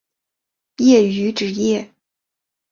[0.77, 1.93] 业余职业